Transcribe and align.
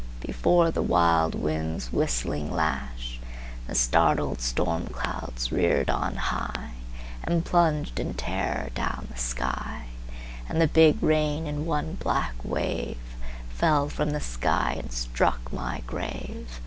Before 0.21 0.71
the 0.71 0.81
wild 0.81 1.35
wind's 1.35 1.93
whistling 1.93 2.49
lashThe 2.49 3.75
startled 3.75 4.41
storm 4.41 4.87
clouds 4.87 5.51
reared 5.51 5.91
on 5.91 6.15
highAnd 6.15 7.43
plunged 7.45 7.99
in 7.99 8.15
terror 8.15 8.69
down 8.73 9.09
the 9.11 9.19
sky, 9.19 9.85
And 10.49 10.59
the 10.59 10.65
big 10.67 11.03
rain 11.03 11.45
in 11.45 11.67
one 11.67 11.99
black 12.01 12.33
waveFell 12.43 13.91
from 13.91 14.09
the 14.09 14.19
sky 14.19 14.77
and 14.79 14.91
struck 14.91 15.53
my 15.53 15.83
grave. 15.85 16.47